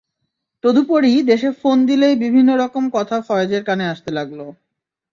[0.63, 4.39] তদুপরি দেশে ফোন দিলেই বিভিন্ন রকম কথা ফয়েজের কানে আসতে লাগল।